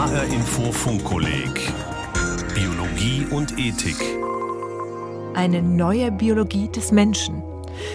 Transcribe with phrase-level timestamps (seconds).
[0.00, 1.74] HR Info Funkkolleg
[2.54, 3.98] Biologie und Ethik.
[5.34, 7.42] Eine neue Biologie des Menschen.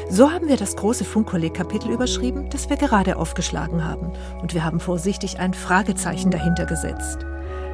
[0.07, 4.11] So haben wir das große Funkkolleg-Kapitel überschrieben, das wir gerade aufgeschlagen haben.
[4.39, 7.25] Und wir haben vorsichtig ein Fragezeichen dahinter gesetzt.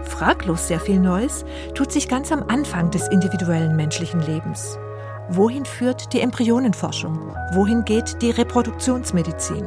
[0.04, 1.43] Fraglos sehr viel Neues
[1.75, 4.79] tut sich ganz am Anfang des individuellen menschlichen Lebens.
[5.27, 7.36] Wohin führt die Embryonenforschung?
[7.54, 9.66] Wohin geht die Reproduktionsmedizin?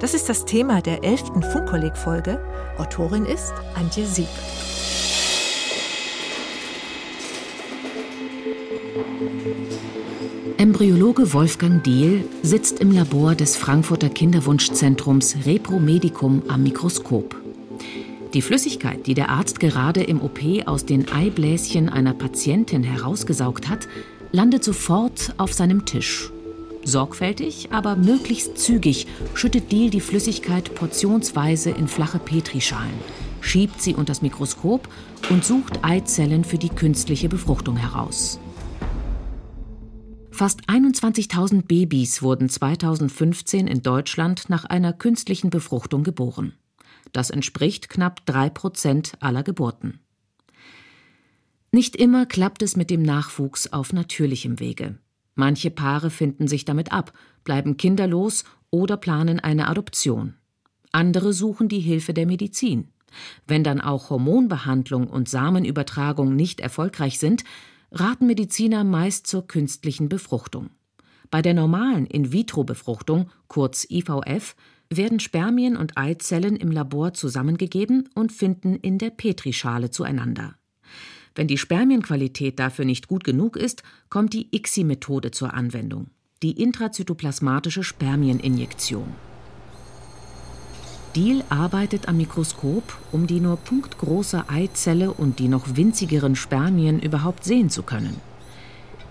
[0.00, 2.40] Das ist das Thema der elften Funkkolleg-Folge.
[2.78, 4.28] Autorin ist Antje Sieg.
[10.58, 17.36] Embryologe Wolfgang Diehl sitzt im Labor des Frankfurter Kinderwunschzentrums Repro Medicum am Mikroskop.
[18.32, 23.88] Die Flüssigkeit, die der Arzt gerade im OP aus den Eibläschen einer Patientin herausgesaugt hat,
[24.30, 26.30] landet sofort auf seinem Tisch.
[26.84, 32.98] Sorgfältig, aber möglichst zügig schüttet Diehl die Flüssigkeit portionsweise in flache Petrischalen,
[33.40, 34.88] schiebt sie unter das Mikroskop
[35.30, 38.40] und sucht Eizellen für die künstliche Befruchtung heraus.
[40.32, 46.54] Fast 21.000 Babys wurden 2015 in Deutschland nach einer künstlichen Befruchtung geboren.
[47.12, 50.00] Das entspricht knapp drei Prozent aller Geburten.
[51.70, 54.98] Nicht immer klappt es mit dem Nachwuchs auf natürlichem Wege.
[55.34, 57.12] Manche Paare finden sich damit ab,
[57.44, 60.34] bleiben kinderlos oder planen eine Adoption.
[60.92, 62.88] Andere suchen die Hilfe der Medizin.
[63.46, 67.44] Wenn dann auch Hormonbehandlung und Samenübertragung nicht erfolgreich sind,
[67.90, 70.70] raten Mediziner meist zur künstlichen Befruchtung.
[71.30, 74.54] Bei der normalen In-vitro-Befruchtung, kurz IVF,
[74.90, 80.56] werden Spermien und Eizellen im Labor zusammengegeben und finden in der Petrischale zueinander.
[81.34, 86.08] Wenn die Spermienqualität dafür nicht gut genug ist, kommt die ICSI-Methode zur Anwendung,
[86.42, 89.14] die intrazytoplasmatische Spermieninjektion.
[91.14, 97.44] Diehl arbeitet am Mikroskop, um die nur punktgroße Eizelle und die noch winzigeren Spermien überhaupt
[97.44, 98.16] sehen zu können.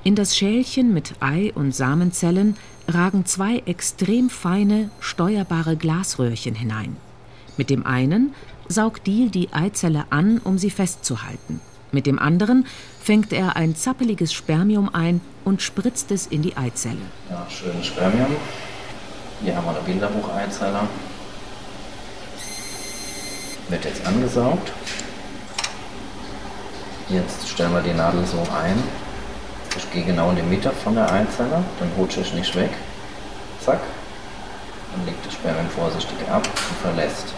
[0.04, 2.56] In das Schälchen mit Ei- und Samenzellen
[2.88, 6.98] ragen zwei extrem feine, steuerbare Glasröhrchen hinein.
[7.56, 8.34] Mit dem einen
[8.68, 11.60] saugt Diehl die Eizelle an, um sie festzuhalten.
[11.92, 12.66] Mit dem anderen
[13.02, 16.98] fängt er ein zappeliges Spermium ein und spritzt es in die Eizelle.
[17.30, 18.36] Ja, schönes Spermium.
[19.44, 20.82] Hier haben wir eine Bilderbucheizelle
[23.72, 24.72] wird jetzt angesaugt.
[27.10, 28.82] Jetzt stellen wir die Nadel so ein.
[29.76, 32.72] Ich gehe genau in die Mitte von der Eizelle, dann rutsche ich nicht weg.
[33.64, 33.80] Zack.
[34.92, 37.34] Dann legt das Spermium vorsichtig ab und verlässt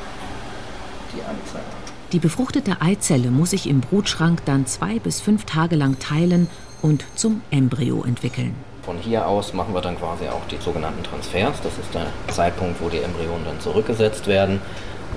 [1.14, 1.83] die Eizelle.
[2.14, 6.48] Die befruchtete Eizelle muss sich im Brutschrank dann zwei bis fünf Tage lang teilen
[6.84, 8.54] und zum Embryo entwickeln.
[8.84, 11.56] Von hier aus machen wir dann quasi auch die sogenannten Transfers.
[11.64, 14.62] Das ist der Zeitpunkt, wo die Embryonen dann zurückgesetzt werden.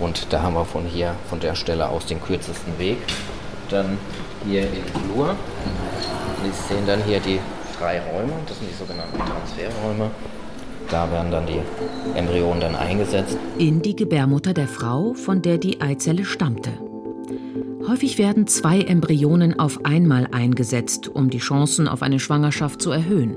[0.00, 2.96] Und da haben wir von hier, von der Stelle aus den kürzesten Weg.
[3.68, 3.98] Dann
[4.46, 5.36] hier in Flur.
[6.42, 7.40] Sie sehen dann hier die
[7.78, 10.10] drei Räume, das sind die sogenannten Transferräume.
[10.88, 11.60] Da werden dann die
[12.14, 13.36] Embryonen dann eingesetzt.
[13.58, 16.70] In die Gebärmutter der Frau, von der die Eizelle stammte.
[17.88, 23.36] Häufig werden zwei Embryonen auf einmal eingesetzt, um die Chancen auf eine Schwangerschaft zu erhöhen.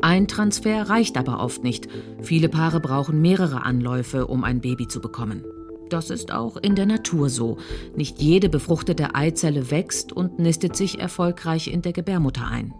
[0.00, 1.86] Ein Transfer reicht aber oft nicht.
[2.22, 5.44] Viele Paare brauchen mehrere Anläufe, um ein Baby zu bekommen.
[5.90, 7.58] Das ist auch in der Natur so.
[7.94, 12.72] Nicht jede befruchtete Eizelle wächst und nistet sich erfolgreich in der Gebärmutter ein.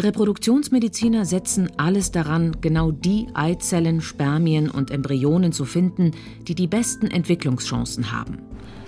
[0.00, 6.12] Reproduktionsmediziner setzen alles daran, genau die Eizellen, Spermien und Embryonen zu finden,
[6.48, 8.38] die die besten Entwicklungschancen haben.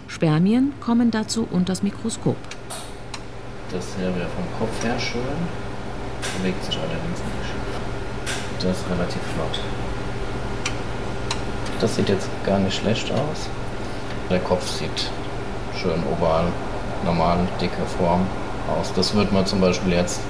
[0.09, 2.37] Spermien kommen dazu unters Mikroskop.
[3.72, 5.20] Das hier wäre vom Kopf her schön,
[6.38, 8.64] bewegt sich allerdings nicht.
[8.64, 9.60] Das ist relativ flott.
[11.81, 13.48] Das sieht jetzt gar nicht schlecht aus.
[14.31, 15.10] Der Kopf sieht
[15.76, 16.44] schön oval,
[17.04, 18.26] normal, dicke Form
[18.69, 18.93] aus.
[18.94, 20.20] Das wird man zum Beispiel jetzt,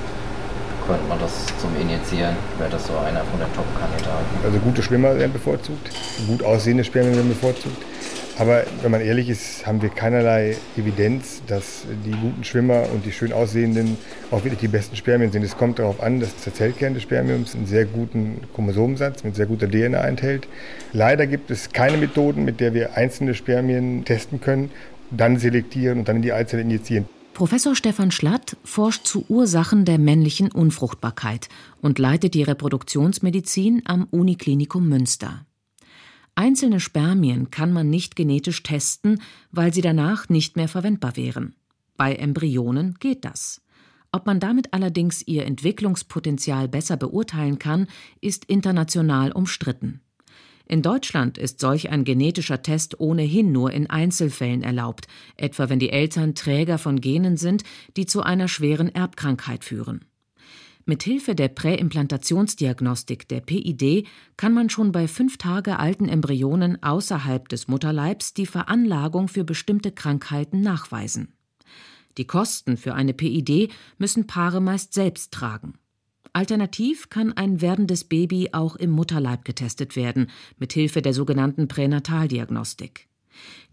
[0.86, 4.44] könnte man das zum Injizieren, wäre das so einer von den Top-Kandidaten.
[4.44, 5.90] Also gute Schwimmer werden bevorzugt,
[6.26, 7.76] gut aussehende Spermien werden bevorzugt.
[8.36, 13.12] Aber wenn man ehrlich ist, haben wir keinerlei Evidenz, dass die guten Schwimmer und die
[13.12, 13.96] schön aussehenden
[14.32, 15.44] auch wirklich die besten Spermien sind.
[15.44, 19.46] Es kommt darauf an, dass der Zellkern des Spermiums einen sehr guten Chromosomensatz mit sehr
[19.46, 20.48] guter DNA enthält.
[20.92, 24.72] Leider gibt es keine Methoden, mit der wir einzelne Spermien testen können,
[25.12, 27.08] dann selektieren und dann in die Eizelle injizieren.
[27.34, 31.48] Professor Stefan Schlatt forscht zu Ursachen der männlichen Unfruchtbarkeit
[31.80, 35.44] und leitet die Reproduktionsmedizin am Uniklinikum Münster.
[36.36, 39.22] Einzelne Spermien kann man nicht genetisch testen,
[39.52, 41.54] weil sie danach nicht mehr verwendbar wären.
[41.96, 43.62] Bei Embryonen geht das.
[44.10, 47.88] Ob man damit allerdings ihr Entwicklungspotenzial besser beurteilen kann,
[48.20, 50.00] ist international umstritten.
[50.66, 55.90] In Deutschland ist solch ein genetischer Test ohnehin nur in Einzelfällen erlaubt, etwa wenn die
[55.90, 57.64] Eltern Träger von Genen sind,
[57.96, 60.04] die zu einer schweren Erbkrankheit führen.
[60.86, 67.68] Mithilfe der Präimplantationsdiagnostik der PID kann man schon bei fünf Tage alten Embryonen außerhalb des
[67.68, 71.32] Mutterleibs die Veranlagung für bestimmte Krankheiten nachweisen.
[72.18, 75.74] Die Kosten für eine PID müssen Paare meist selbst tragen.
[76.34, 83.08] Alternativ kann ein werdendes Baby auch im Mutterleib getestet werden, mithilfe der sogenannten Pränataldiagnostik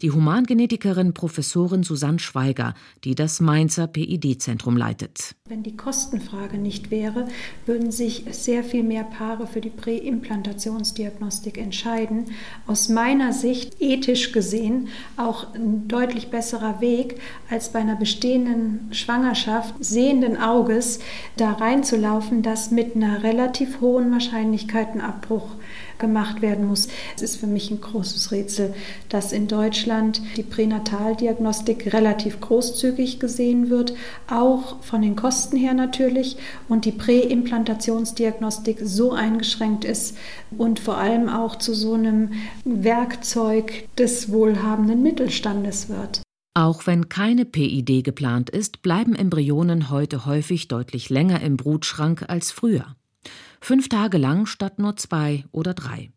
[0.02, 2.74] die Humangenetikerin Professorin Susanne Schweiger,
[3.04, 5.36] die das Mainzer PID-Zentrum leitet.
[5.48, 7.28] Wenn die Kostenfrage nicht wäre,
[7.66, 12.24] würden sich sehr viel mehr Paare für die Präimplantationsdiagnostik entscheiden.
[12.66, 19.74] Aus meiner Sicht ethisch gesehen auch ein deutlich besserer Weg, als bei einer bestehenden Schwangerschaft
[19.80, 20.98] sehenden Auges
[21.36, 25.56] da reinzulaufen, das mit einer relativ hohen Wahrscheinlichkeit einen Abbruch
[26.02, 26.88] gemacht werden muss.
[27.16, 28.74] Es ist für mich ein großes Rätsel,
[29.08, 33.94] dass in Deutschland die Pränataldiagnostik relativ großzügig gesehen wird,
[34.28, 36.36] auch von den Kosten her natürlich,
[36.68, 40.18] und die Präimplantationsdiagnostik so eingeschränkt ist
[40.58, 42.32] und vor allem auch zu so einem
[42.66, 46.20] Werkzeug des wohlhabenden Mittelstandes wird.
[46.54, 52.50] Auch wenn keine PID geplant ist, bleiben Embryonen heute häufig deutlich länger im Brutschrank als
[52.50, 52.94] früher.
[53.64, 56.10] Fünf Tage lang statt nur zwei oder drei.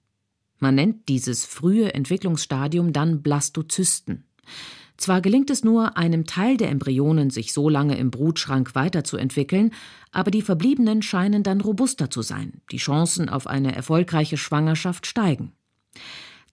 [0.58, 4.26] Man nennt dieses frühe Entwicklungsstadium dann Blastozysten.
[4.98, 9.76] Zwar gelingt es nur einem Teil der Embryonen, sich so lange im Brutschrank weiterzuentwickeln,
[10.12, 12.62] aber die verbliebenen scheinen dann robuster zu sein.
[12.72, 15.52] Die Chancen auf eine erfolgreiche Schwangerschaft steigen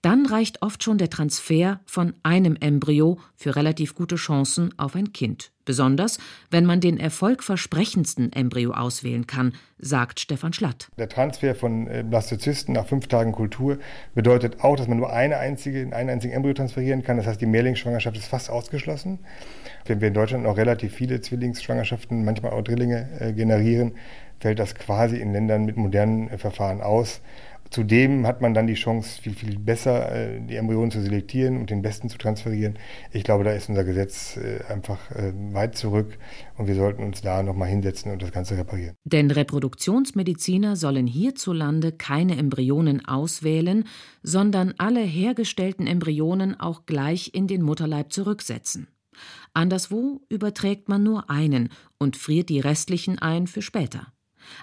[0.03, 5.13] dann reicht oft schon der Transfer von einem Embryo für relativ gute Chancen auf ein
[5.13, 5.51] Kind.
[5.63, 6.17] Besonders,
[6.51, 10.89] wenn man den erfolgversprechendsten Embryo auswählen kann, sagt Stefan Schlatt.
[10.97, 13.79] Der Transfer von äh, Blastozysten nach fünf Tagen Kultur
[14.13, 17.15] bedeutet auch, dass man nur eine einzige, einen einzigen Embryo transferieren kann.
[17.15, 19.19] Das heißt, die Mehrlingsschwangerschaft ist fast ausgeschlossen.
[19.85, 23.93] Wenn wir in Deutschland noch relativ viele Zwillingsschwangerschaften, manchmal auch Drillinge äh, generieren,
[24.41, 27.21] fällt das quasi in Ländern mit modernen äh, Verfahren aus.
[27.73, 31.71] Zudem hat man dann die Chance, viel, viel besser äh, die Embryonen zu selektieren und
[31.71, 32.77] den besten zu transferieren.
[33.11, 36.19] Ich glaube, da ist unser Gesetz äh, einfach äh, weit zurück
[36.55, 38.95] und wir sollten uns da nochmal hinsetzen und das Ganze reparieren.
[39.05, 43.85] Denn Reproduktionsmediziner sollen hierzulande keine Embryonen auswählen,
[44.21, 48.87] sondern alle hergestellten Embryonen auch gleich in den Mutterleib zurücksetzen.
[49.55, 54.13] Anderswo überträgt man nur einen und friert die restlichen ein für später.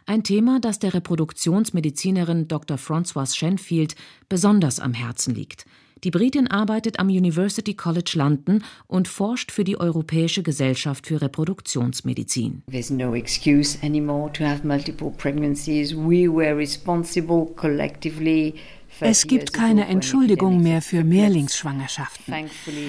[0.06, 2.76] Ein Thema, das der Reproduktionsmedizinerin Dr.
[2.76, 3.94] Françoise Shenfield
[4.28, 5.66] besonders am Herzen liegt.
[6.02, 12.62] Die Britin arbeitet am University College London und forscht für die Europäische Gesellschaft für Reproduktionsmedizin.
[12.70, 15.94] There's no excuse anymore to have multiple pregnancies.
[15.94, 18.54] We were responsible collectively
[19.00, 22.34] es gibt keine Entschuldigung mehr für Mehrlingsschwangerschaften.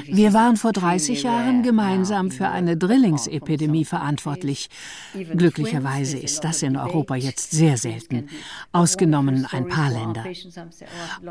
[0.05, 4.69] Wir waren vor 30 Jahren gemeinsam für eine Drillingsepidemie verantwortlich.
[5.13, 8.27] Glücklicherweise ist das in Europa jetzt sehr selten,
[8.71, 10.25] ausgenommen ein paar Länder.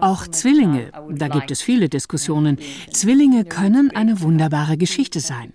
[0.00, 2.58] Auch Zwillinge, da gibt es viele Diskussionen,
[2.92, 5.52] Zwillinge können eine wunderbare Geschichte sein.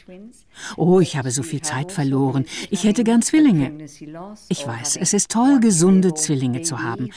[0.78, 2.45] Oh, ich habe so viel Zeit verloren.
[2.69, 3.86] Ich hätte gern Zwillinge.
[4.48, 7.10] Ich weiß, es ist toll, gesunde Zwillinge zu haben.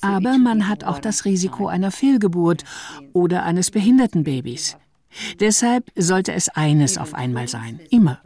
[0.00, 2.64] Aber man hat auch das Risiko einer Fehlgeburt
[3.12, 4.76] oder eines behinderten Babys.
[5.40, 7.80] Deshalb sollte es eines auf einmal sein.
[7.90, 8.20] Immer.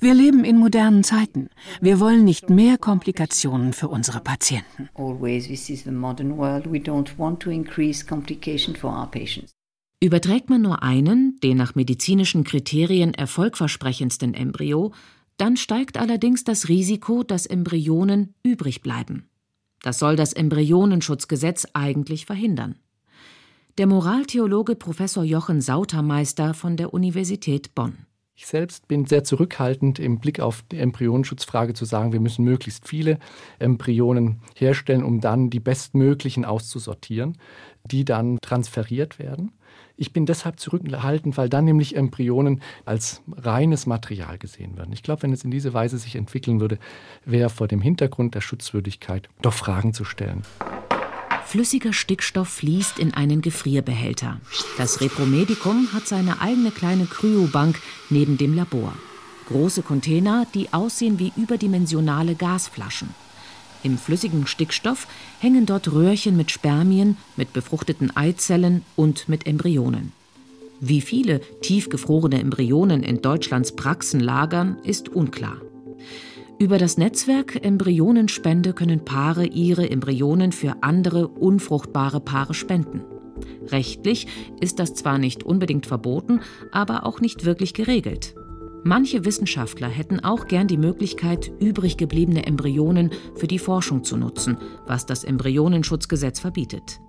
[0.00, 1.48] Wir leben in modernen Zeiten.
[1.80, 4.88] Wir wollen nicht mehr Komplikationen für unsere Patienten.
[4.94, 6.70] Always, this is the modern world.
[6.70, 9.52] We don't want to increase complication for our patients.
[10.00, 14.92] Überträgt man nur einen, den nach medizinischen Kriterien erfolgversprechendsten Embryo,
[15.36, 19.28] dann steigt allerdings das Risiko, dass Embryonen übrig bleiben.
[19.82, 22.76] Das soll das Embryonenschutzgesetz eigentlich verhindern.
[23.78, 28.06] Der Moraltheologe Professor Jochen Sautermeister von der Universität Bonn.
[28.34, 32.88] Ich selbst bin sehr zurückhaltend im Blick auf die Embryonenschutzfrage zu sagen, wir müssen möglichst
[32.88, 33.18] viele
[33.58, 37.38] Embryonen herstellen, um dann die bestmöglichen auszusortieren,
[37.84, 39.52] die dann transferiert werden.
[39.96, 44.92] Ich bin deshalb zurückhaltend, weil dann nämlich Embryonen als reines Material gesehen werden.
[44.92, 46.78] Ich glaube, wenn es in diese Weise sich entwickeln würde,
[47.24, 50.42] wäre vor dem Hintergrund der Schutzwürdigkeit doch Fragen zu stellen.
[51.44, 54.40] Flüssiger Stickstoff fließt in einen Gefrierbehälter.
[54.78, 58.94] Das Repromedikum hat seine eigene kleine Kryobank neben dem Labor.
[59.48, 63.10] Große Container, die aussehen wie überdimensionale Gasflaschen.
[63.82, 65.06] Im flüssigen Stickstoff
[65.40, 70.12] hängen dort Röhrchen mit Spermien, mit befruchteten Eizellen und mit Embryonen.
[70.80, 75.58] Wie viele tiefgefrorene Embryonen in Deutschlands Praxen lagern, ist unklar.
[76.58, 83.02] Über das Netzwerk Embryonenspende können Paare ihre Embryonen für andere unfruchtbare Paare spenden.
[83.68, 84.26] Rechtlich
[84.60, 88.34] ist das zwar nicht unbedingt verboten, aber auch nicht wirklich geregelt.
[88.84, 94.58] Manche Wissenschaftler hätten auch gern die Möglichkeit, übrig gebliebene Embryonen für die Forschung zu nutzen,
[94.86, 97.00] was das Embryonenschutzgesetz verbietet.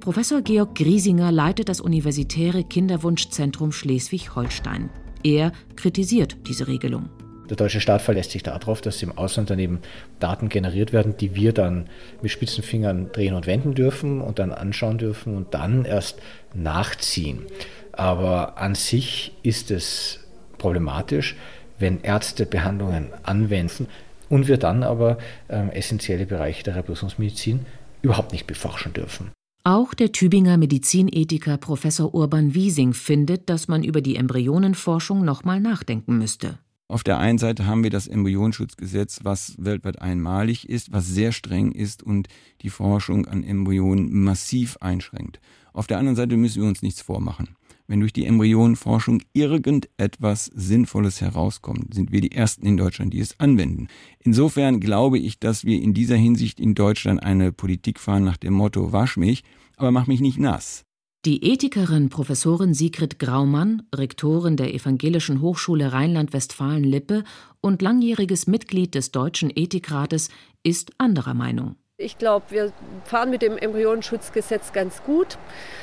[0.00, 4.90] Professor Georg Griesinger leitet das Universitäre Kinderwunschzentrum Schleswig-Holstein.
[5.22, 7.08] Er kritisiert diese Regelung.
[7.50, 9.80] Der deutsche Staat verlässt sich darauf, dass im Ausland daneben
[10.18, 11.88] Daten generiert werden, die wir dann
[12.22, 16.20] mit spitzen Fingern drehen und wenden dürfen und dann anschauen dürfen und dann erst
[16.54, 17.42] nachziehen.
[17.92, 20.19] Aber an sich ist es
[20.60, 21.34] problematisch,
[21.80, 23.88] wenn Ärzte Behandlungen anwenden
[24.28, 27.66] und wir dann aber äh, essentielle Bereiche der Reproduktionsmedizin
[28.02, 29.32] überhaupt nicht beforschen dürfen.
[29.64, 36.16] Auch der Tübinger Medizinethiker Professor Urban Wiesing findet, dass man über die Embryonenforschung nochmal nachdenken
[36.16, 36.58] müsste.
[36.88, 41.72] Auf der einen Seite haben wir das Embryonenschutzgesetz, was weltweit einmalig ist, was sehr streng
[41.72, 42.28] ist und
[42.62, 45.40] die Forschung an Embryonen massiv einschränkt.
[45.72, 47.50] Auf der anderen Seite müssen wir uns nichts vormachen.
[47.90, 53.40] Wenn durch die Embryonenforschung irgendetwas Sinnvolles herauskommt, sind wir die Ersten in Deutschland, die es
[53.40, 53.88] anwenden.
[54.20, 58.54] Insofern glaube ich, dass wir in dieser Hinsicht in Deutschland eine Politik fahren nach dem
[58.54, 59.42] Motto Wasch mich,
[59.76, 60.84] aber mach mich nicht nass.
[61.24, 67.24] Die Ethikerin Professorin Sigrid Graumann, Rektorin der Evangelischen Hochschule Rheinland-Westfalen-Lippe
[67.60, 70.28] und langjähriges Mitglied des Deutschen Ethikrates,
[70.62, 71.74] ist anderer Meinung.
[72.02, 72.72] Ich glaube, wir
[73.04, 75.36] fahren mit dem Embryonenschutzgesetz ganz gut.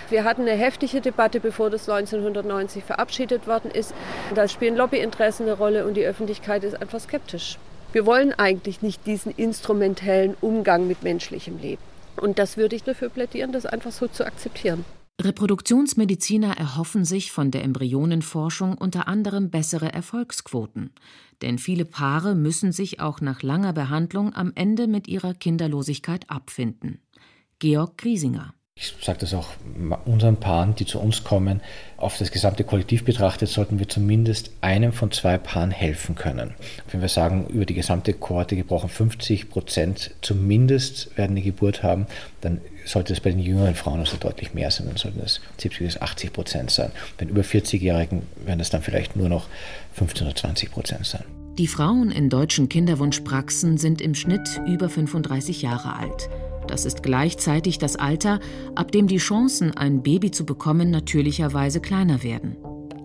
[0.09, 3.93] Wir hatten eine heftige Debatte, bevor das 1990 verabschiedet worden ist.
[4.33, 7.59] Da spielen Lobbyinteressen eine Rolle und die Öffentlichkeit ist einfach skeptisch.
[7.91, 11.83] Wir wollen eigentlich nicht diesen instrumentellen Umgang mit menschlichem Leben.
[12.19, 14.85] Und das würde ich dafür plädieren, das einfach so zu akzeptieren.
[15.19, 20.91] Reproduktionsmediziner erhoffen sich von der Embryonenforschung unter anderem bessere Erfolgsquoten.
[21.41, 26.99] Denn viele Paare müssen sich auch nach langer Behandlung am Ende mit ihrer Kinderlosigkeit abfinden.
[27.57, 29.47] Georg Griesinger ich sage das auch
[30.05, 31.61] unseren Paaren, die zu uns kommen,
[31.97, 36.53] auf das gesamte Kollektiv betrachtet, sollten wir zumindest einem von zwei Paaren helfen können.
[36.91, 42.05] Wenn wir sagen, über die gesamte Kohorte gebrochen 50 Prozent zumindest werden eine Geburt haben,
[42.41, 45.79] dann sollte es bei den jüngeren Frauen also deutlich mehr sein, dann sollten es 70
[45.79, 46.91] bis 80 Prozent sein.
[47.17, 49.47] Bei den über 40-Jährigen werden es dann vielleicht nur noch
[49.93, 51.23] 15 oder 20 Prozent sein.
[51.57, 56.29] Die Frauen in deutschen Kinderwunschpraxen sind im Schnitt über 35 Jahre alt.
[56.67, 58.39] Das ist gleichzeitig das Alter,
[58.75, 62.57] ab dem die Chancen, ein Baby zu bekommen, natürlicherweise kleiner werden.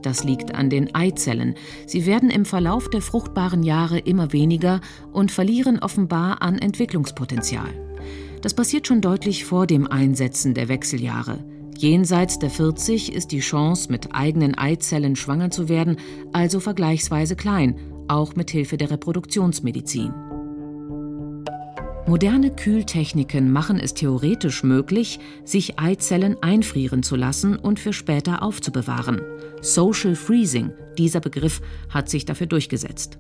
[0.03, 1.55] Das liegt an den Eizellen.
[1.87, 4.81] Sie werden im Verlauf der fruchtbaren Jahre immer weniger
[5.13, 7.71] und verlieren offenbar an Entwicklungspotenzial.
[8.41, 11.45] Das passiert schon deutlich vor dem Einsetzen der Wechseljahre.
[11.79, 15.97] Jenseits der 40 ist die Chance, mit eigenen Eizellen schwanger zu werden,
[16.33, 17.77] also vergleichsweise klein,
[18.09, 20.13] auch mit Hilfe der Reproduktionsmedizin.
[22.07, 29.21] Moderne Kühltechniken machen es theoretisch möglich, sich Eizellen einfrieren zu lassen und für später aufzubewahren.
[29.61, 33.19] Social Freezing, dieser Begriff hat sich dafür durchgesetzt.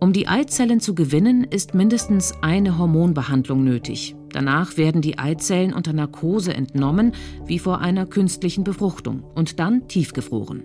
[0.00, 4.16] Um die Eizellen zu gewinnen, ist mindestens eine Hormonbehandlung nötig.
[4.32, 7.12] Danach werden die Eizellen unter Narkose entnommen,
[7.46, 10.62] wie vor einer künstlichen Befruchtung, und dann tiefgefroren.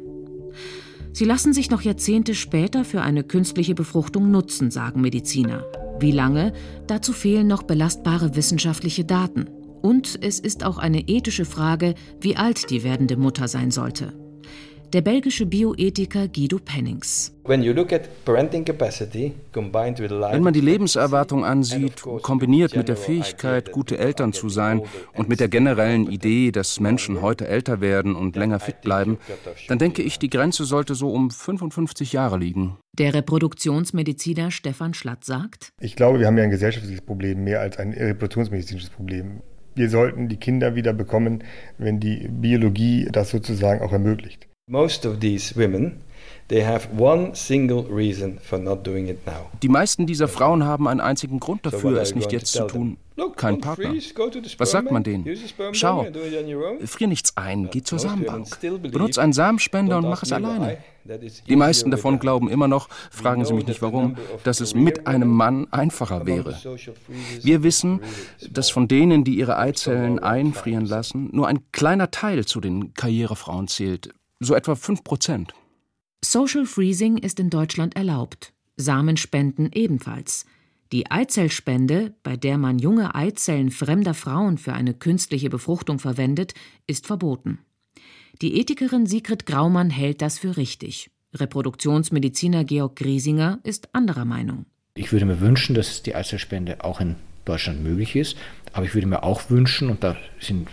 [1.12, 5.66] Sie lassen sich noch Jahrzehnte später für eine künstliche Befruchtung nutzen, sagen Mediziner.
[6.00, 6.54] Wie lange?
[6.88, 9.48] Dazu fehlen noch belastbare wissenschaftliche Daten.
[9.82, 14.14] Und es ist auch eine ethische Frage, wie alt die werdende Mutter sein sollte
[14.94, 17.34] der belgische Bioethiker Guido Pennings.
[17.46, 17.62] Wenn
[20.44, 24.82] man die Lebenserwartung ansieht, kombiniert mit der Fähigkeit, gute Eltern zu sein
[25.16, 29.18] und mit der generellen Idee, dass Menschen heute älter werden und länger fit bleiben,
[29.68, 32.78] dann denke ich, die Grenze sollte so um 55 Jahre liegen.
[32.94, 37.78] Der Reproduktionsmediziner Stefan Schlatt sagt: Ich glaube, wir haben ja ein gesellschaftliches Problem mehr als
[37.78, 39.42] ein reproduktionsmedizinisches Problem.
[39.76, 41.44] Wir sollten die Kinder wieder bekommen,
[41.78, 44.49] wenn die Biologie das sozusagen auch ermöglicht.
[44.70, 46.04] Most of these women
[46.50, 49.52] They have one single reason for not doing it now.
[49.62, 52.98] Die meisten dieser Frauen haben einen einzigen Grund dafür, es nicht jetzt zu tun.
[53.36, 53.94] Kein Partner.
[54.58, 55.26] Was sagt man denen?
[55.74, 56.08] Schau,
[56.86, 58.48] frier nichts ein, geh zur Samenbank.
[58.62, 60.78] Benutz einen Samenspender und mach es alleine.
[61.48, 65.30] Die meisten davon glauben immer noch, fragen Sie mich nicht warum, dass es mit einem
[65.30, 66.58] Mann einfacher wäre.
[67.44, 68.02] Wir wissen,
[68.50, 73.68] dass von denen, die ihre Eizellen einfrieren lassen, nur ein kleiner Teil zu den Karrierefrauen
[73.68, 75.54] zählt so etwa 5 Prozent.
[76.24, 80.46] Social Freezing ist in Deutschland erlaubt, Samenspenden ebenfalls.
[80.92, 86.54] Die Eizellspende, bei der man junge Eizellen fremder Frauen für eine künstliche Befruchtung verwendet,
[86.88, 87.60] ist verboten.
[88.42, 91.12] Die Ethikerin Sigrid Graumann hält das für richtig.
[91.36, 94.66] Reproduktionsmediziner Georg Griesinger ist anderer Meinung.
[94.96, 97.16] Ich würde mir wünschen, dass die Eizellspende auch in
[97.46, 98.38] Deutschland möglich ist,
[98.74, 100.68] aber ich würde mir auch wünschen, und da sind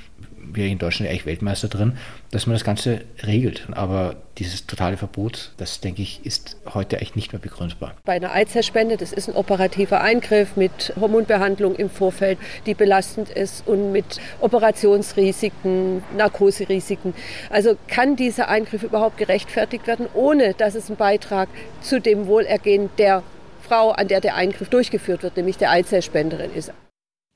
[0.52, 1.96] wir in Deutschland eigentlich Weltmeister drin,
[2.30, 3.66] dass man das Ganze regelt.
[3.72, 7.94] Aber dieses totale Verbot, das denke ich, ist heute eigentlich nicht mehr begründbar.
[8.04, 13.66] Bei einer Eizellspende, das ist ein operativer Eingriff mit Hormonbehandlung im Vorfeld, die belastend ist
[13.66, 17.14] und mit Operationsrisiken, Narkoserisiken.
[17.50, 21.48] Also kann dieser Eingriff überhaupt gerechtfertigt werden, ohne dass es ein Beitrag
[21.80, 23.22] zu dem Wohlergehen der
[23.62, 26.72] Frau, an der der Eingriff durchgeführt wird, nämlich der Eizellspenderin ist.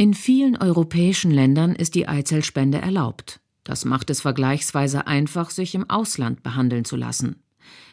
[0.01, 3.39] In vielen europäischen Ländern ist die Eizellspende erlaubt.
[3.65, 7.43] Das macht es vergleichsweise einfach, sich im Ausland behandeln zu lassen.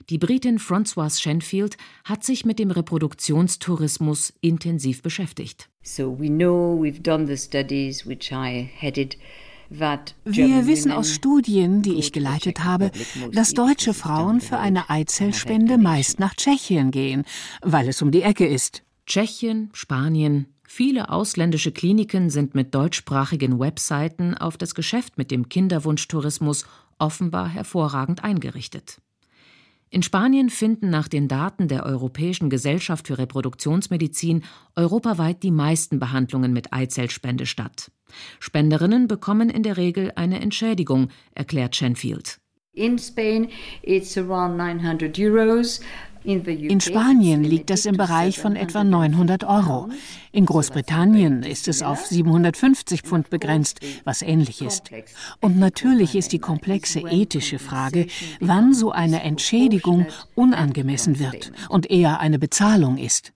[0.10, 5.68] Die Britin Françoise Shenfield hat sich mit dem Reproduktionstourismus intensiv beschäftigt.
[5.84, 9.18] So we know we've done the studies which I headed
[9.70, 12.90] wir wissen aus Studien, die ich geleitet habe,
[13.34, 17.26] dass deutsche Frauen für eine Eizellspende meist nach Tschechien gehen,
[17.62, 18.84] weil es um die Ecke ist.
[19.08, 26.66] Tschechien, Spanien, Viele ausländische Kliniken sind mit deutschsprachigen Webseiten auf das Geschäft mit dem Kinderwunschtourismus
[27.00, 29.02] offenbar hervorragend eingerichtet.
[29.90, 34.44] In Spanien finden nach den Daten der Europäischen Gesellschaft für Reproduktionsmedizin
[34.76, 37.90] europaweit die meisten Behandlungen mit Eizellspende statt.
[38.42, 42.42] Spenderinnen bekommen in der Regel eine Entschädigung, erklärt Shenfield.
[42.74, 43.50] In Spain
[43.82, 45.80] it's around 900 euros.
[46.28, 49.88] In Spanien liegt das im Bereich von etwa 900 Euro.
[50.34, 54.92] In Großbritannien ist es auf 750 Pfund begrenzt, was ähnlich ist.
[55.40, 58.08] Und natürlich ist die komplexe ethische Frage,
[58.42, 60.06] wann so eine Entschädigung
[60.36, 63.32] unangemessen wird und eher eine Bezahlung ist.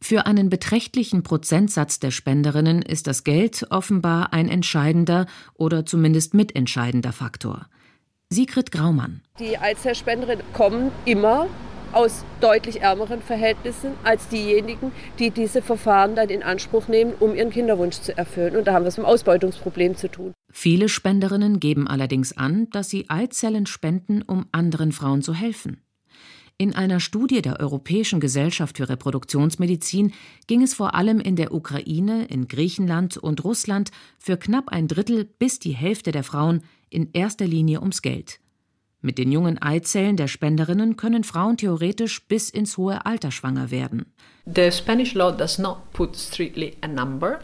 [0.00, 7.12] Für einen beträchtlichen Prozentsatz der Spenderinnen ist das Geld offenbar ein entscheidender oder zumindest mitentscheidender
[7.12, 7.66] Faktor.
[8.30, 9.22] Sigrid Graumann.
[9.40, 11.48] Die Eizellspenderinnen kommen immer
[11.92, 17.50] aus deutlich ärmeren Verhältnissen als diejenigen, die diese Verfahren dann in Anspruch nehmen, um ihren
[17.50, 18.56] Kinderwunsch zu erfüllen.
[18.56, 20.32] Und da haben wir es mit dem Ausbeutungsproblem zu tun.
[20.50, 25.82] Viele Spenderinnen geben allerdings an, dass sie Eizellen spenden, um anderen Frauen zu helfen.
[26.60, 30.12] In einer Studie der Europäischen Gesellschaft für Reproduktionsmedizin
[30.48, 35.24] ging es vor allem in der Ukraine, in Griechenland und Russland für knapp ein Drittel
[35.24, 38.40] bis die Hälfte der Frauen in erster Linie ums Geld.
[39.00, 44.06] Mit den jungen Eizellen der Spenderinnen können Frauen theoretisch bis ins hohe Alter schwanger werden.
[44.44, 47.38] The Spanish law does not put strictly a number.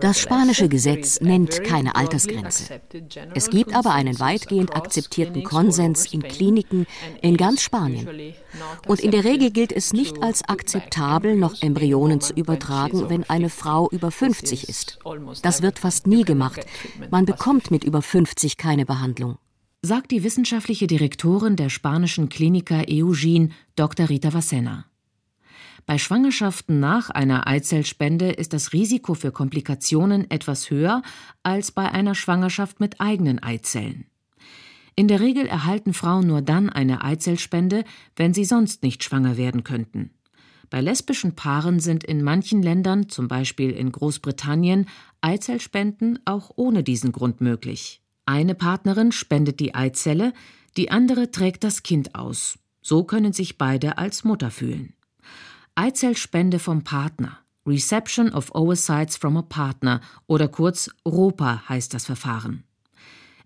[0.00, 2.80] Das spanische Gesetz nennt keine Altersgrenze.
[3.34, 6.86] Es gibt aber einen weitgehend akzeptierten Konsens in Kliniken
[7.22, 8.34] in ganz Spanien.
[8.88, 13.48] Und in der Regel gilt es nicht als akzeptabel, noch Embryonen zu übertragen, wenn eine
[13.48, 14.98] Frau über 50 ist.
[15.42, 16.66] Das wird fast nie gemacht.
[17.10, 19.38] Man bekommt mit über 50 keine Behandlung
[19.82, 24.08] sagt die wissenschaftliche Direktorin der spanischen Klinika Eugene, Dr.
[24.08, 24.86] Rita Vasena.
[25.86, 31.02] Bei Schwangerschaften nach einer Eizellspende ist das Risiko für Komplikationen etwas höher
[31.44, 34.06] als bei einer Schwangerschaft mit eigenen Eizellen.
[34.96, 37.84] In der Regel erhalten Frauen nur dann eine Eizellspende,
[38.16, 40.10] wenn sie sonst nicht schwanger werden könnten.
[40.70, 44.88] Bei lesbischen Paaren sind in manchen Ländern, zum Beispiel in Großbritannien,
[45.20, 48.02] Eizellspenden auch ohne diesen Grund möglich.
[48.26, 50.32] Eine Partnerin spendet die Eizelle,
[50.76, 52.58] die andere trägt das Kind aus.
[52.82, 54.94] So können sich beide als Mutter fühlen.
[55.76, 57.38] Eizellspende vom Partner.
[57.66, 62.62] Reception of Oocytes from a Partner oder kurz ROPA heißt das Verfahren.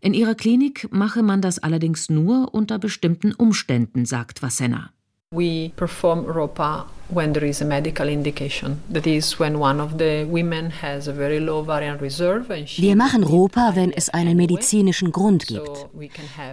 [0.00, 4.92] In ihrer Klinik mache man das allerdings nur unter bestimmten Umständen, sagt Vasena.
[5.32, 8.82] We perform ROPA when there is a medical indication.
[8.90, 12.96] That is when one of the women has a very low variant reserve and Wir
[12.96, 15.86] machen ROPA, wenn es einen medizinischen Grund gibt.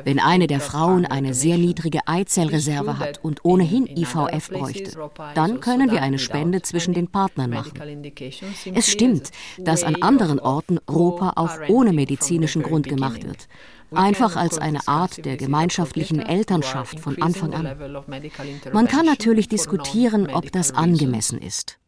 [0.04, 4.92] Wenn eine der Frauen eine sehr niedrige Eizellreserve hat und ohnehin IVF bräuchte,
[5.34, 7.74] dann können wir eine Spende zwischen den Partnern machen.
[8.76, 13.48] Es stimmt, dass an anderen Orten ROPA auch ohne medizinischen Grund gemacht wird
[13.92, 17.78] einfach als eine Art der gemeinschaftlichen Elternschaft von Anfang an.
[18.74, 21.80] Man kann natürlich diskutieren, ob das angemessen ist.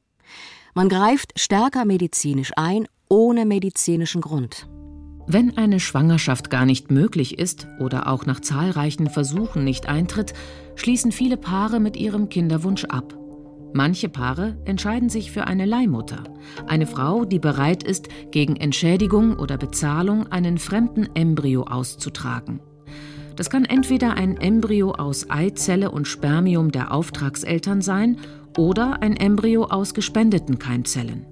[0.73, 4.67] Man greift stärker medizinisch ein, ohne medizinischen Grund.
[5.31, 10.33] Wenn eine Schwangerschaft gar nicht möglich ist oder auch nach zahlreichen Versuchen nicht eintritt,
[10.75, 13.18] schließen viele Paare mit ihrem Kinderwunsch ab.
[13.73, 16.23] Manche Paare entscheiden sich für eine Leihmutter,
[16.65, 22.61] eine Frau, die bereit ist, gegen Entschädigung oder Bezahlung einen fremden Embryo auszutragen.
[23.35, 28.17] Das kann entweder ein Embryo aus Eizelle und Spermium der Auftragseltern sein
[28.57, 31.25] oder ein Embryo aus gespendeten Keimzellen.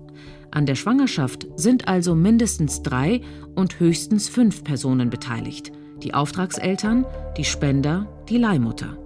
[0.52, 3.22] An der Schwangerschaft sind also mindestens drei
[3.56, 5.72] und höchstens fünf Personen beteiligt.
[6.04, 8.98] Die Auftragseltern, die Spender, die Leihmutter.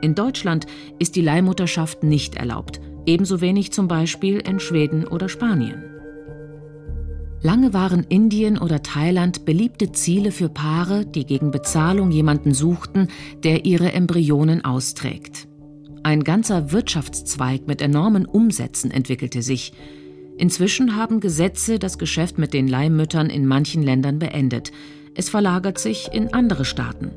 [0.00, 0.66] In Deutschland
[0.98, 5.82] ist die Leihmutterschaft nicht erlaubt, ebenso wenig zum Beispiel in Schweden oder Spanien.
[7.40, 13.08] Lange waren Indien oder Thailand beliebte Ziele für Paare, die gegen Bezahlung jemanden suchten,
[13.44, 15.46] der ihre Embryonen austrägt.
[16.02, 19.72] Ein ganzer Wirtschaftszweig mit enormen Umsätzen entwickelte sich.
[20.36, 24.72] Inzwischen haben Gesetze das Geschäft mit den Leihmüttern in manchen Ländern beendet.
[25.14, 27.10] Es verlagert sich in andere Staaten.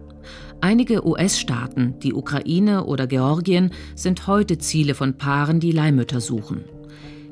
[0.61, 6.63] Einige US-Staaten, die Ukraine oder Georgien, sind heute Ziele von Paaren, die Leihmütter suchen.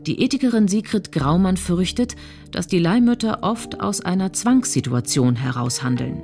[0.08, 2.16] Die Ethikerin Sigrid Graumann fürchtet,
[2.52, 6.24] dass die Leihmütter oft aus einer Zwangssituation heraushandeln.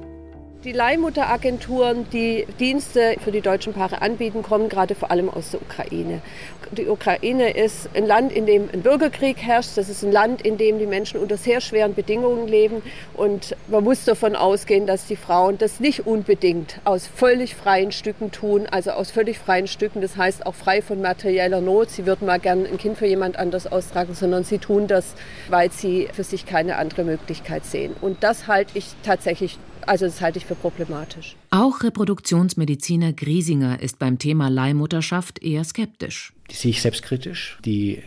[0.65, 5.61] Die Leihmutteragenturen, die Dienste für die deutschen Paare anbieten, kommen gerade vor allem aus der
[5.61, 6.23] Ukraine.
[6.71, 9.77] Die Ukraine ist ein Land, in dem ein Bürgerkrieg herrscht.
[9.77, 12.81] Das ist ein Land, in dem die Menschen unter sehr schweren Bedingungen leben.
[13.13, 18.31] Und man muss davon ausgehen, dass die Frauen das nicht unbedingt aus völlig freien Stücken
[18.31, 18.65] tun.
[18.65, 21.91] Also aus völlig freien Stücken, das heißt auch frei von materieller Not.
[21.91, 25.13] Sie würden mal gern ein Kind für jemand anders austragen, sondern sie tun das,
[25.47, 27.95] weil sie für sich keine andere Möglichkeit sehen.
[28.01, 31.35] Und das halte ich tatsächlich also das halte ich für problematisch.
[31.51, 36.33] Auch Reproduktionsmediziner Griesinger ist beim Thema Leihmutterschaft eher skeptisch.
[36.51, 37.57] Die sehe ich selbstkritisch.
[37.65, 38.01] Die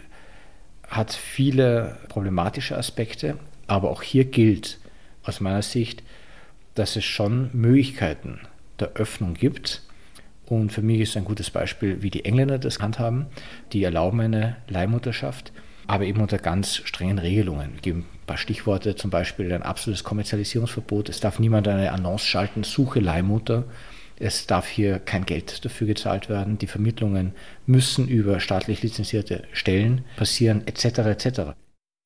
[0.87, 4.79] hat viele problematische Aspekte, aber auch hier gilt
[5.23, 6.03] aus meiner Sicht,
[6.75, 8.41] dass es schon Möglichkeiten
[8.81, 9.83] der Öffnung gibt.
[10.47, 13.27] Und für mich ist ein gutes Beispiel, wie die Engländer das handhaben.
[13.73, 15.53] Die erlauben eine Leihmutterschaft
[15.89, 17.73] aber eben unter ganz strengen Regelungen.
[17.77, 21.09] Ich gebe ein paar Stichworte, zum Beispiel ein absolutes Kommerzialisierungsverbot.
[21.09, 23.65] Es darf niemand eine Annonce schalten, suche Leihmutter.
[24.21, 26.59] Es darf hier kein Geld dafür gezahlt werden.
[26.59, 27.33] Die Vermittlungen
[27.67, 30.85] müssen über staatlich lizenzierte Stellen passieren, etc.
[30.99, 31.41] etc.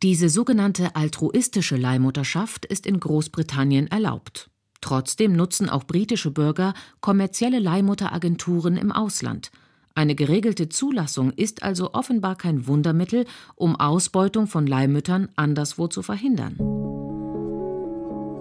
[0.02, 4.50] Diese sogenannte altruistische Leihmutterschaft ist in Großbritannien erlaubt.
[4.80, 9.50] Trotzdem nutzen auch britische Bürger kommerzielle Leihmutteragenturen im Ausland–
[9.94, 16.57] eine geregelte Zulassung ist also offenbar kein Wundermittel, um Ausbeutung von Leihmüttern anderswo zu verhindern.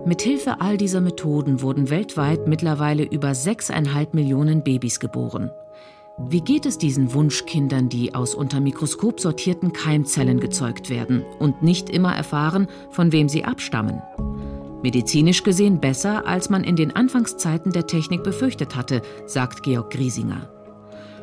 [0.05, 5.51] Mithilfe all dieser Methoden wurden weltweit mittlerweile über 6,5 Millionen Babys geboren.
[6.17, 11.89] Wie geht es diesen Wunschkindern, die aus unter Mikroskop sortierten Keimzellen gezeugt werden und nicht
[11.89, 14.01] immer erfahren, von wem sie abstammen?
[14.83, 20.49] Medizinisch gesehen besser, als man in den Anfangszeiten der Technik befürchtet hatte, sagt Georg Griesinger.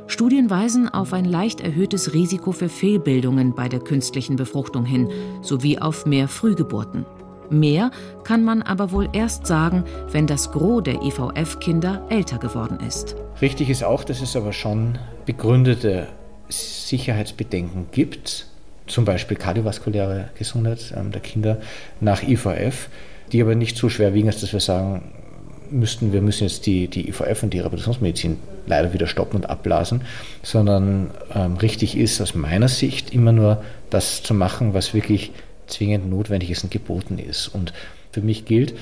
[0.09, 5.11] Studien weisen auf ein leicht erhöhtes Risiko für Fehlbildungen bei der künstlichen Befruchtung hin,
[5.42, 7.05] sowie auf mehr Frühgeburten.
[7.51, 7.90] Mehr
[8.25, 13.16] kann man aber wohl erst sagen, wenn das Gros der IVF-Kinder älter geworden ist.
[13.42, 16.09] Richtig ist auch, dass es aber schon begründete
[16.49, 18.47] Sicherheitsbedenken gibt,
[18.87, 21.61] zum Beispiel kardiovaskuläre Gesundheit ähm, der Kinder
[22.01, 22.88] nach IVF,
[23.31, 25.12] die aber nicht so schwer wiegen, dass wir sagen,
[25.71, 30.03] müssten, wir müssen jetzt die, die IVF und die Reproduktionsmedizin leider wieder stoppen und abblasen,
[30.43, 35.33] sondern ähm, richtig ist aus meiner Sicht immer nur das zu machen, was wirklich
[35.67, 37.49] zwingend notwendig ist und geboten ist.
[37.49, 37.73] Und
[38.13, 38.75] für mich gilt,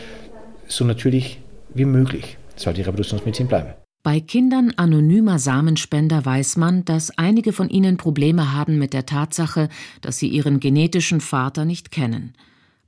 [0.66, 1.38] so natürlich
[1.75, 3.75] wie möglich soll die Reproduktionsmedizin bleiben.
[4.03, 9.68] Bei Kindern anonymer Samenspender weiß man, dass einige von ihnen Probleme haben mit der Tatsache,
[10.01, 12.35] dass sie ihren genetischen Vater nicht kennen.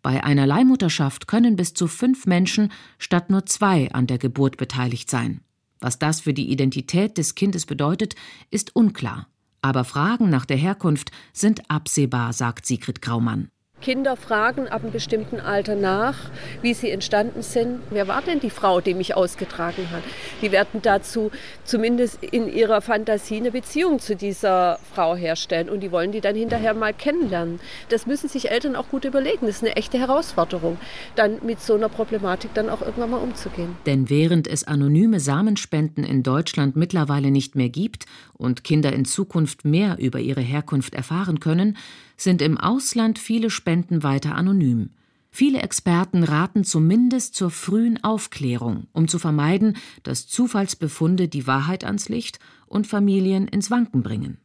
[0.09, 5.11] Bei einer Leihmutterschaft können bis zu fünf Menschen statt nur zwei an der Geburt beteiligt
[5.11, 5.43] sein.
[5.81, 8.15] Was das für die Identität des Kindes bedeutet,
[8.51, 9.29] ist unklar.
[9.61, 13.51] Aber Fragen nach der Herkunft sind absehbar, sagt Sigrid Graumann.
[13.81, 16.17] Kinder fragen ab einem bestimmten Alter nach,
[16.63, 17.81] wie sie entstanden sind.
[17.91, 20.03] Wer war denn die Frau, die mich ausgetragen hat?
[20.43, 21.31] Die werden dazu
[21.65, 26.35] zumindest in ihrer Fantasie eine Beziehung zu dieser Frau herstellen und die wollen die dann
[26.35, 27.61] hinterher mal kennenlernen.
[27.89, 29.47] Das müssen sich Eltern auch gut überlegen.
[29.47, 30.79] Das ist eine echte Herausforderung,
[31.15, 33.77] dann mit so einer Problematik dann auch irgendwann mal umzugehen.
[33.87, 39.65] Denn während es anonyme Samenspenden in Deutschland mittlerweile nicht mehr gibt und Kinder in Zukunft
[39.65, 41.77] mehr über ihre Herkunft erfahren können,
[42.19, 44.91] sind im Ausland viele Spenden weiter anonym.
[45.31, 52.09] Viele Experten raten zumindest zur frühen Aufklärung, um zu vermeiden, dass Zufallsbefunde die Wahrheit ans
[52.09, 54.39] Licht und Familien ins Wanken bringen.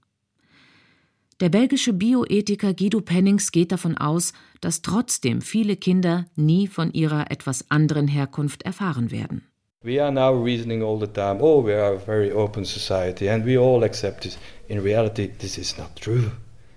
[1.39, 7.31] Der belgische Bioethiker Guido Pennings geht davon aus, dass trotzdem viele Kinder nie von ihrer
[7.31, 9.41] etwas anderen Herkunft erfahren werden.
[9.83, 13.45] We are now reasoning all the time, oh, we are a very open society and
[13.45, 14.37] we all accept this.
[14.69, 16.31] In reality, this is not true.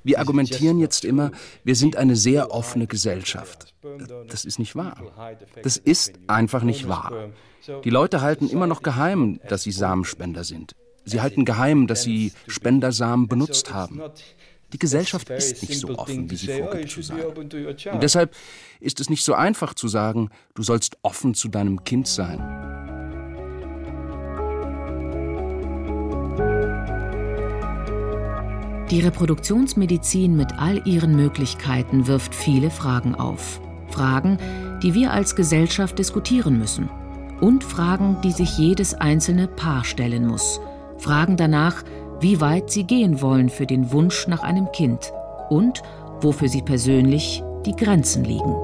[0.07, 1.33] Wir argumentieren jetzt immer,
[1.65, 3.75] wir sind eine sehr offene Gesellschaft.
[4.29, 5.03] Das ist nicht wahr.
[5.65, 7.31] Das ist einfach nicht wahr.
[7.83, 10.77] Die Leute halten immer noch geheim, dass sie Samenspender sind.
[11.05, 14.01] Sie halten geheim, dass sie Spendersamen benutzt haben.
[14.73, 17.25] Die Gesellschaft ist nicht so offen, wie sie vorgibt zu sein.
[17.25, 18.33] Und deshalb
[18.79, 22.86] ist es nicht so einfach zu sagen, du sollst offen zu deinem Kind sein.
[28.91, 33.61] Die Reproduktionsmedizin mit all ihren Möglichkeiten wirft viele Fragen auf.
[33.91, 34.39] Fragen,
[34.83, 36.89] die wir als Gesellschaft diskutieren müssen.
[37.41, 40.61] Und Fragen, die sich jedes einzelne Paar stellen muss.
[40.99, 41.83] Fragen danach,
[42.21, 45.13] wie weit sie gehen wollen für den Wunsch nach einem Kind
[45.51, 45.83] und
[46.21, 48.55] wofür sie persönlich die Grenzen liegen.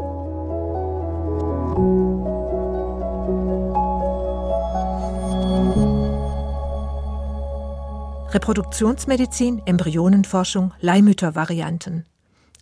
[8.32, 12.06] Reproduktionsmedizin, Embryonenforschung, Leihmüttervarianten.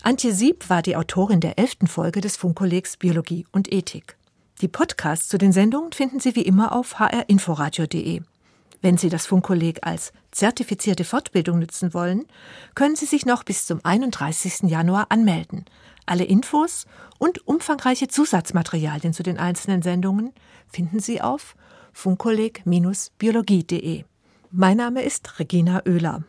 [0.02, 4.16] Antje Sieb war die Autorin der elften Folge des Funkkollegs Biologie und Ethik.
[4.62, 8.22] Die Podcasts zu den Sendungen finden Sie wie immer auf hrinforadio.de.
[8.82, 12.24] Wenn Sie das Funkkolleg als zertifizierte Fortbildung nützen wollen,
[12.74, 14.70] können Sie sich noch bis zum 31.
[14.70, 15.66] Januar anmelden.
[16.04, 16.86] Alle Infos
[17.18, 20.32] und umfangreiche Zusatzmaterialien zu den einzelnen Sendungen
[20.66, 21.54] finden Sie auf
[21.92, 24.04] funkkolleg-biologie.de.
[24.52, 26.24] Mein Name ist Regina Oehler.